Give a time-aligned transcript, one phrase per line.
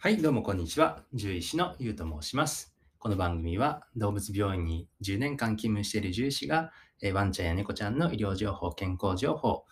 [0.00, 1.02] はい、どうもこんにちは。
[1.10, 2.72] 獣医師のゆうと申します。
[3.00, 6.70] この番組は動物病院に10年間勤務している獣医師が、
[7.02, 9.64] えワンちゃんや猫ちゃんの医療情報、健康情報、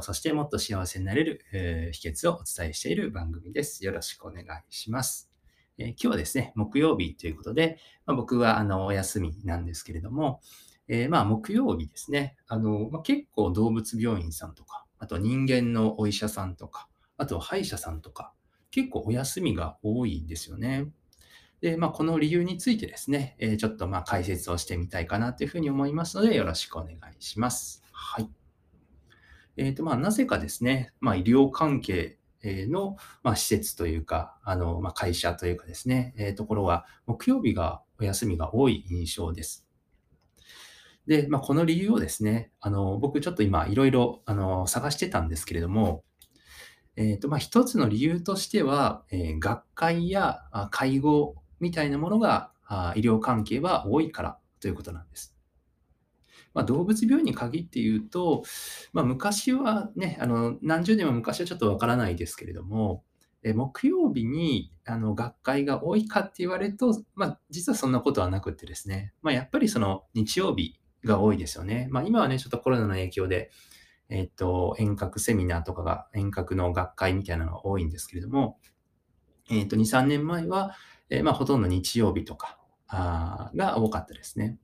[0.00, 3.84] そしてもっと幸せになれる、え秘訣をお伝えしている番組です。
[3.84, 5.32] よろしくお願いします。
[5.78, 10.42] え今日はですね、木曜日ということで、まあ、僕はあのお休みなんですけれども、
[10.86, 16.86] えー、まあ木曜日ですね、あのまあ、結構動物病院さんとか、あと人間のお医者さんとか、
[17.16, 18.32] あと歯医者さんとか、
[18.72, 20.88] 結構お休みが多いんですよね。
[21.60, 27.84] で、まあ、この理由についてですね、えちょっとまあ解説をしてみたいかなというふうに思いますので、よろしくお願いします。
[27.92, 28.28] はい。
[29.56, 39.68] えっ、ー、と、まあ、なぜかですね、まあ、医療関係の、まあ、施設というか、あの、まあ、会社というかですね、えー、ところは、木曜日がお休みが多い印象です。
[41.06, 46.04] で、まあ、この理由をですね、あの、僕ちょっと今いろいろ、あの、探してたんですけれども、
[46.96, 52.50] え、ー、と、まあ、一つの理由としては、えー、学会や介護みたいなものが
[52.96, 55.34] 医療関係は多いからということなんです。
[56.54, 58.44] まあ、動物病院に限って言うと、
[58.92, 63.04] まあ、昔はね、あの、何十年も昔はちょっとわからないですけれども、
[63.44, 71.88] え木曜日にあの学会が多いかって言われると、まあ、実はそんなことはなくてですね、まあ、やっぱりその日曜日が多いですよね。
[71.90, 73.50] まあ、今はね、ちょっとコロナの影響で、
[74.12, 78.58] えっ、と、遠隔セミナーとかが、遠隔の学会みたいなのが多いんですけれども、
[79.50, 80.76] えっ、と、2、3年前は、
[81.08, 84.58] えー、まあ、ほとんど日曜日とかあが多かったですね。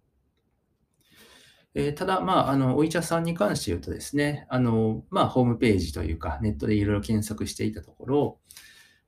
[1.74, 8.38] えー、ただ、まあ、あの、お医者さんに関して言うとですね、あの、まあ、ホームページというか、ネットでいろいろ検索していたところ、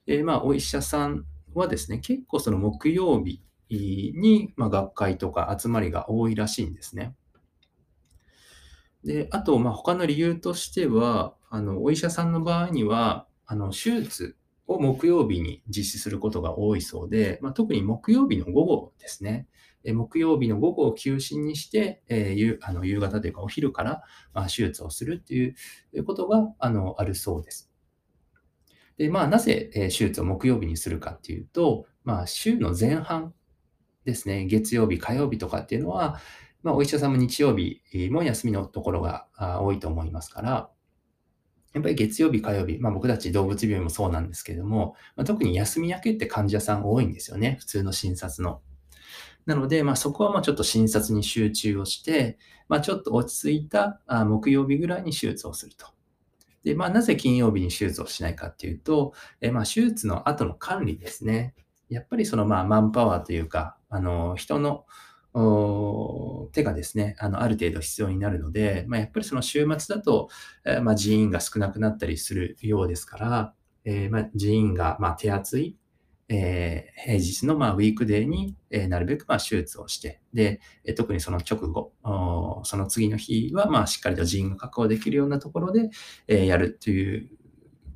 [0.07, 7.15] えー、まあ、お医者さんはですね、結構その木曜日に、まあ、学会とか集まりが多いらしいんですね。
[9.05, 19.49] で、あと、まあ、他の理由としては、あの、お医者さんの場合には、あの、手術を木曜日に実施することが多いそうで、まあ、特に木曜日の午後ですね。
[19.83, 24.03] え木曜日の午後を休診にして、えー、夕あの夕方というかお昼から、
[24.35, 25.55] まあ、手術をするってい
[25.95, 27.71] うことがあのあるそうです。
[28.99, 33.33] で、まあ、なぜ、え手術を木曜日にするかっていうと、まあ、週の前半
[34.05, 36.21] ですね、月曜日、火曜日とかっていうのは、
[36.63, 39.27] まあ、お医者さんも日曜日も休みのところが
[39.63, 40.71] 多いと思いますから、
[41.73, 47.57] やっぱり月曜日、火曜日、まあ僕たち動物病院もそうなんですけれども、まあ、特に休み明けって患者さん多いんですよね。
[47.61, 48.61] 普通の診察の。
[49.47, 52.39] なので、まあそこはまあちょっと診察に集中をして、
[52.69, 55.87] まあちょっと落ち着いた木曜日ぐらいに手術をすると。
[56.65, 61.55] で、まあなぜ金曜日に手術をしないかっていうと、えまあ手術の後の管理ですね。
[61.89, 64.87] やっぱりそのまあマンパワーというか、あの、人の
[65.33, 70.29] 手がですね、あの、ある程度必要になるので、まあ、やっぱりその週末だと、
[70.65, 73.55] えー、まあ、人員が少なくなったりするようですから、
[73.85, 75.77] えー、まあ、人員が、まあ、手厚い、
[76.29, 81.93] えー、平日の、まあ、ウィークデーに、え、なるべく、まあ、手術をして、で、え、特にその直後、
[82.65, 85.91] その次の日は、まあ、しっかりと人員が確保できるようなところで、
[86.29, 87.31] え、やるという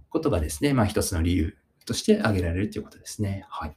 [0.08, 3.44] ことがですね、まあ、一つの理由として挙げられるということですね。
[3.48, 3.76] はい。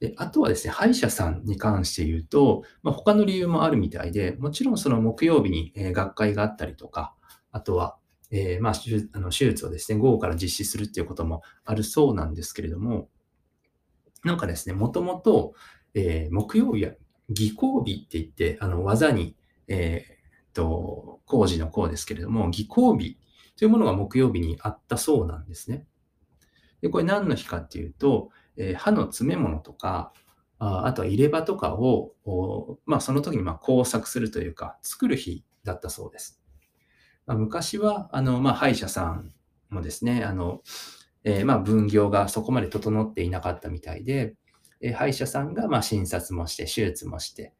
[0.00, 7.14] で、あとはですね、歯医者さんに関して言うと、まあ、他の理由もあるみたいで、もちろんその木曜日に、え学会があったりとか、
[7.52, 7.96] あとは、
[8.30, 8.72] えー、まあ、
[9.12, 13.08] あの手術をですね、午後から実施するっていうこともあるそうなんですけれども、
[14.24, 15.54] なんかですね、もともと、
[15.94, 16.92] えー、木曜日は
[17.28, 19.36] 技工日って言って、あの、技に、
[19.68, 23.18] えー、と、工事の工ですけれども、技工日
[23.56, 25.86] というものが木曜日にあったそうなんですね。
[26.80, 30.12] で、これ何の日かっていうと、え、歯の詰め物とか、
[30.58, 36.40] ああとは入れ歯とかを、まあ、その時にま工作するというか、作る日だったそうです。
[37.26, 39.32] まあ、昔は、あの、まあ、歯医者さん
[39.70, 40.62] もですね、あの、
[41.24, 44.34] えー、ま、分業がそこまで整っていなかったみたいで、
[44.80, 47.54] えー、歯医者さんがま診察もして、手術もして、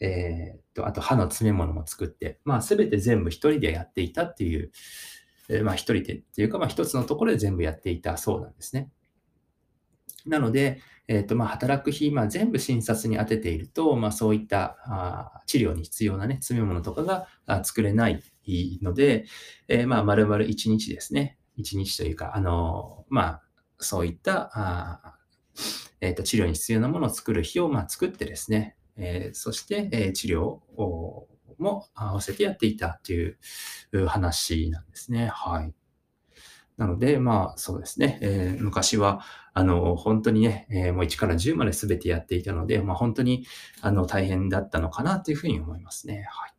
[0.00, 4.70] えー、と、あと歯の詰め物も作って、まあ、すべて全部一人でやっていたっていう、
[5.48, 8.90] えまあ、一人でっていうか、まあ、一つのところで全部やっていたそうなんですね。
[10.26, 18.22] なので、えーとまあ、働く日、まあ、全部診察に当てていると、まあ、そういったあ治療に必要な、ね、詰め物とかがあ作れない
[18.82, 19.26] ので、
[19.68, 21.38] えー、まあ、丸々1日ですね。
[21.58, 23.42] 1日というか、あのまあ、
[23.78, 25.14] そういったあ、
[26.00, 33.38] えーと、治療に必要なものを作る日を、まあ、作ってですね、えー、そして、え、治療をも合わせてやっていたという
[34.06, 35.28] 話なんですね。
[35.28, 35.74] はい。
[36.76, 39.22] なので、まあそうですね、えー、昔は、
[39.54, 43.46] あの、本当にね、えー、もう1から10まで全てやっていたので、まあ本当に、
[43.80, 46.26] あの、大変だったのかなというふうに思いますね。
[46.28, 46.56] はい。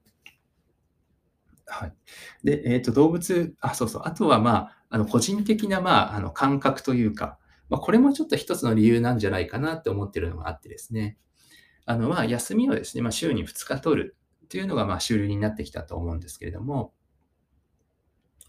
[1.67, 1.93] はい。
[2.43, 4.01] で、えっ、ー、と、動物、あ、そうそう。
[4.05, 7.37] あとは、まあ、あの、個人的な、まあ、あの、感覚というか、
[7.69, 11.17] まあ、これもちょっと一つの理由なんじゃないかなって思ってるのがあってですね。
[11.85, 16.93] あの、まあ、休みをですね、まあ、週に2日取るっていうのが、まあ、主流になってきたと思うんですけれども、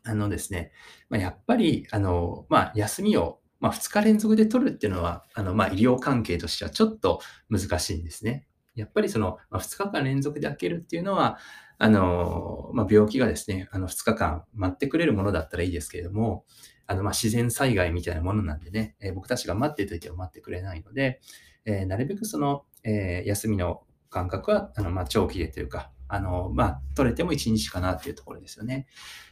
[0.09, 0.73] あのですね、
[1.11, 7.21] まあ、やっぱり、あの、まあ、休みを、まあ、2日連続で取るっていうのは、あの、まあ、医療関係としてはちょっと
[7.51, 8.47] 難しいんですね。
[8.75, 11.39] やっぱりその、まあ、2日間連続で開けるっていうのは、
[11.79, 16.45] あの、まあ、病気がですね、あの、2日間待ってくれるものだったらいいですけれども、
[16.87, 21.21] あの、まあ、自然災害みたいなものなんでね、えー、僕たちが待ってといても待ってくれないので、
[21.67, 28.87] えー、なるべくその、えー、休みの間隔は、あの、まあ、長期でというか、あの、まあ、取れても1日かなっていうところですよね。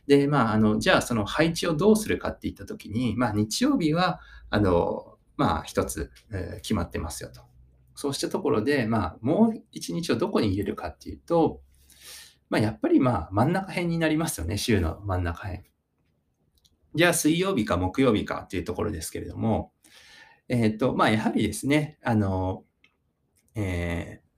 [0.07, 4.21] で、まあ、あの、じゃあその配置をどうするかって言ったときに、まあ、日曜日は、
[4.51, 7.43] あの、まあ、一つ、えー、決まってますよと。
[7.95, 11.63] そうしたところで、まあ、もう一日をどこに入れるかっていうと、
[12.51, 15.63] まあ、やっぱりまあ、真ん中辺になりますよね、週の真ん中辺。
[16.95, 19.73] じゃあ、水曜日か木曜日かっていうところですけれども、
[20.49, 22.65] えっ、ー、と、まあ、やはりですね、あの、
[23.55, 23.96] えー、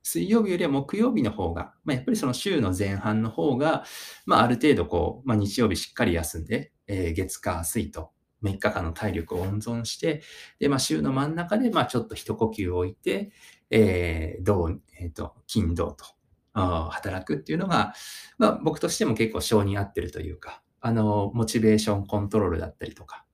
[0.09, 3.85] 水曜日よりは木曜日の方が、まあ、やっぱりその週の前半の方が、
[4.25, 8.11] まあ、ある程度こう、まあ、日曜日しっかり休んで、えー、月火水と
[8.43, 10.23] 3日間の体力を温存して、
[10.61, 13.33] で、まあ、週の真ん中で、まあ、ちょっと一呼吸置いて、
[13.71, 16.05] えー、土、えっ、ー、と、金土と、
[16.55, 17.93] 働くっていうのが、
[18.39, 23.25] まあ、僕としても結構性に合ってるというか、あの、モチベーションコントロールだったりとか、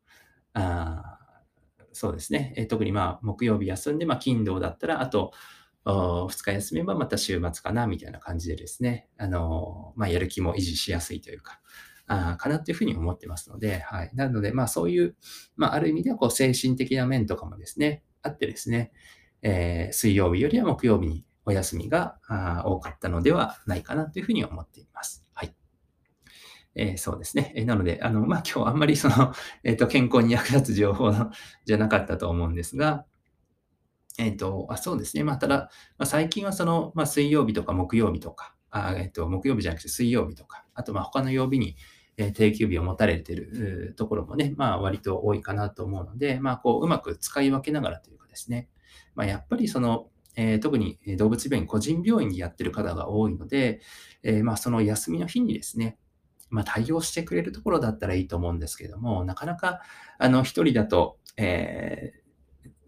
[0.55, 1.19] あ
[1.93, 5.33] そうですね、えー、特にまあ、木曜日休んで、まあ、金土だったら、あと、
[5.87, 11.61] 2日休めばまた週末かな、みたいな感じでですね、あの、まあ、やる気も維持しやすいというか、
[12.07, 14.11] あかなっていうふうに思ってますので、はい。
[14.15, 15.17] なので、まあそういう、
[15.57, 18.93] まあある意味ではこう精神的な面とかもですね、あってですね、
[19.43, 22.19] えー、水曜日よりは木曜日にお休みが
[22.65, 25.27] 多かったのではないかなというふうに思っています。
[25.35, 25.55] はい。
[26.75, 27.53] えー、そうですね。
[27.57, 29.33] えー、なので、あの、まあ、今日あんまりその、
[29.63, 31.13] えっ、ー、と、健康に役立つ情報
[31.65, 33.05] じゃなかったと思うんですが、
[34.19, 35.25] えっ、と、あ、そうですね。
[35.25, 35.57] まあ、ただ、
[35.99, 41.77] まあ、最近はその、まあ、水曜日とか木曜日とか、あえっ、と、木曜日じゃなくて水曜日とか、あと、まあ、他の曜日に、
[42.17, 48.69] え定休日を持たれているところもね、まあ、割と多いかなと思うので、まあ、こう、うまく使い分けながらというかですね、
[49.17, 53.81] まあ、やっぱりその、えー、特に動物病院、個人病院にやってる方が多いので、
[54.23, 55.99] えー、まあ、その休みの日にですね、
[56.51, 59.81] まあ、対応してくれるところだったらいいと思うんですけども、なかなか、
[60.19, 62.24] あの、一人だと、えー、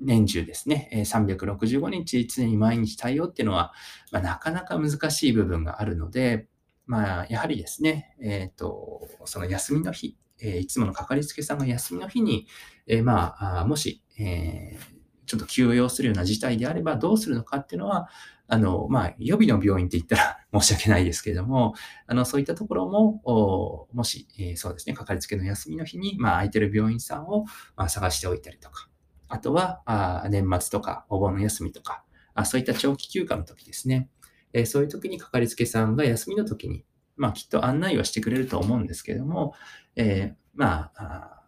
[0.00, 3.72] 年中ですね、365日常に毎日対応っていうのは、
[4.12, 6.48] まあ、なかなか難しい部分があるので、
[6.86, 12.46] まあ、やはりですね、えっ、ー、と、その休みの日、えー、いつものかかりつけさんが休みの日に、
[12.86, 14.78] えー、まあ、もし、え、
[15.26, 18.08] ちょっと休養するような事態であればどうするのかっていうのは、
[18.48, 21.74] あの、まあ、予備の病院って言ったら 申し訳ないですけれども、
[22.06, 27.44] あの、そういったところも、もし、え、そうですね、かかりつけの休みの日に、まあ、空いてる病院さんを、
[27.76, 28.88] まあ、探しておいたりとか、
[29.28, 34.08] あとは、あ年末とか、お盆の休みとか、あそういった長期休暇の時ですね、
[34.52, 36.84] えー、そういう時にかかりつけさんが休みの時に、
[37.16, 39.54] まあ、きっと案内はしてくれると思うんですけども、
[39.96, 41.42] えー、まあ、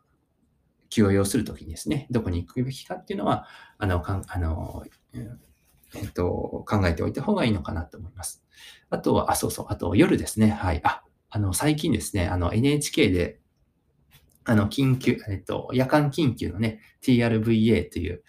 [0.90, 3.46] 休養するときにですね、どこに行くべきかっていうのは、
[3.78, 4.84] あの、かんあの、
[5.94, 8.44] えっと、考えておいた方がいいのかなと思います。
[8.90, 10.50] あとは、あ、そうそう、あと夜ですね。
[10.50, 10.80] はい。
[10.84, 13.40] あ、あの、最近ですね、あの、NHK で、
[14.48, 18.22] あの、緊急、えっと、夜間緊急のね、TRVA という、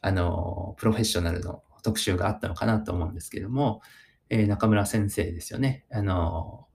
[0.00, 3.82] あの、プロフェッショナルの特集があったのかなと思うんですけども、
[4.30, 5.84] えー、中村先生ですよね。
[5.90, 6.66] あの、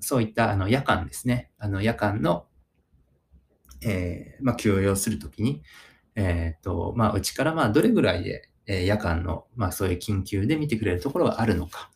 [0.00, 1.50] そういったあの夜間ですね。
[1.58, 2.46] あの夜間の
[3.84, 5.62] えー、まあ、休養するときに、
[6.16, 11.90] えっ、ー、と、まあ、うちからまあ、どれぐらいで、え、夜間の、まあ、そういう緊急で見てくれるところがあるのか、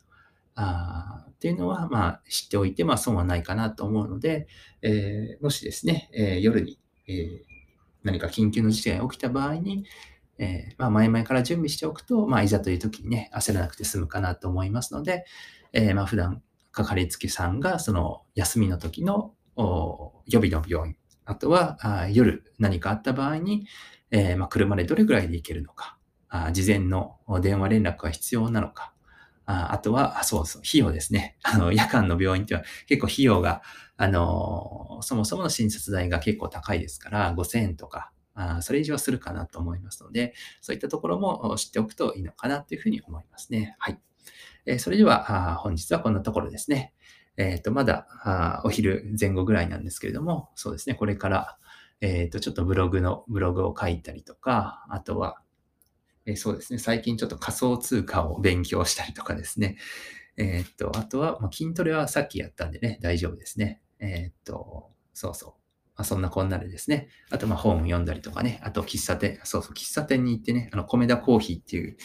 [0.61, 4.49] あっていうのは、まあ、知っておいて、まあ、損はないかなと思うので、
[4.83, 7.41] えー、もしですね、えー、夜に、えー、
[8.03, 9.85] 何か緊急の事態が起きた場合に、
[10.39, 15.27] え、まあ、前々から準備しておくと、まあ、いざという時にね、焦らなくて済むかなと思いますので、
[15.73, 23.67] えー、まあ、普段、かかりつけさんが、その、休みの時の予備の病院、あとは、あ夜何かあった場合に、
[24.11, 25.99] え、まあ、車でどれぐらいで行けるのか、
[26.29, 28.93] あ事前の電話連絡が必要なのか、
[29.51, 31.39] ああとは、そうそう、費用ですね。
[31.43, 33.63] あの、夜間の病院っては結構費用が、
[33.97, 43.75] あの、そもそもの診察代が結構高いですから、5000円とか、あそれ以上するかなと思いますので、そういったところも知っておくといいのかなというふうに思いますね。
[43.79, 43.99] はい。
[44.67, 46.93] えー、それでは、本日はこんなところですね。
[47.39, 51.59] えっ、ー、と、まだあお昼前後ぐらいなんですけれども、そうですね、これから、
[52.03, 55.41] えっ、ー、と、ちょっとブログの、ブログを書いたりとか、あとは、
[56.29, 59.77] え、そうですね、最近ちょっと仮想通貨を勉強したりとかですね、
[60.37, 63.81] えっ、と、あとは、まあ、筋トレはさっきやったんでね、大丈夫ですね。
[63.99, 65.51] えっ、と、そうそう。
[65.97, 71.97] まあ、そんなこんなでですね、あとまあ本を読んだりとかね、あと喫茶店、そうそう、喫茶店に行ってね、あの、米田コーヒーっていう、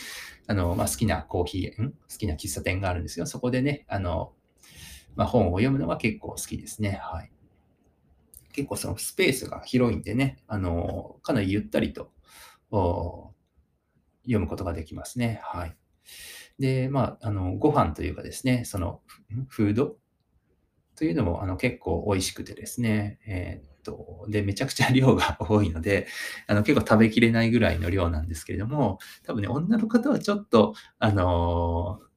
[0.48, 3.26] あの、まあ、好きなコーヒー、ん好きな喫茶店があるんですよ。
[3.26, 4.34] そこでね、あの、
[5.16, 7.00] まあ、本を読むのが結構好きですね。
[7.04, 7.32] はい。
[8.54, 12.14] 結構そのスペースが広いんでね、あの、かなりゆったりと
[14.24, 15.42] 読むことができますね。
[15.44, 15.76] はい。
[16.60, 19.02] で、まあ、あの、ご飯というかですね、その、
[19.48, 19.98] フード？
[20.96, 26.08] というのも、あの、結構美味しくてですね、えー、っと、で、めちゃくちゃ量が多いので、
[26.48, 32.14] あの、結構食べきれないぐらいの量なんですけれども、多分ね、女の方はちょっと、あのー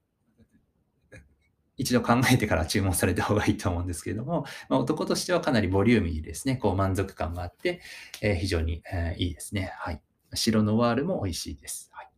[1.79, 7.83] 一度考えてから注文された方がいいと思うんですけれども、まあ、男としてはかなりボリューミーですね、こう満足感があって、
[8.23, 9.75] えー、非常に、えー、いいですね。
[9.77, 10.01] はい。
[10.35, 11.91] 白ノワールも美味しいです。
[11.93, 12.11] はい。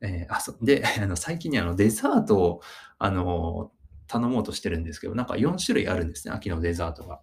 [0.00, 2.60] えー、あ、そで、 あの、最近にあの、デザートを、
[2.98, 3.72] あの、
[4.06, 7.20] 頼もうとしてるんですけど、なんか4種類あるんですね、秋のデザートが。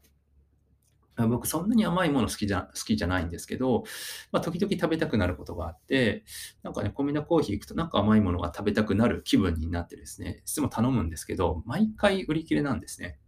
[1.16, 3.84] 僕、そんなに甘いもの好きじゃ、好きじゃないんですけど、
[4.32, 6.24] まあ、時々食べたくなることがあって、
[6.64, 13.20] なんかね、コミナコーヒー行くとなんか甘いものが食べたくなる気分になってですね、いつも頼むんですけど、毎回売り切れなんですね。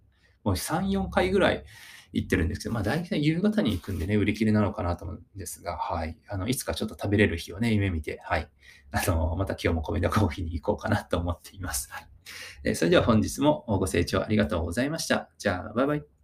[0.44, 1.64] もう3、4回ぐらい
[2.16, 6.18] 行ってるんですけど、まあ大体夕方に行くんでね、売り切れなのかなと思うんですが、はい。
[6.28, 8.50] あの、いつかちょっと食べれる日をね、夢見て、はい。
[8.92, 11.90] あの、また今日もコメダコーヒーに行こうかなと思っています。
[11.92, 12.00] は
[12.64, 12.76] い。
[12.76, 15.30] それでは本日もご清聴ありがとうございました。
[15.38, 16.15] じゃあ、バイバイ。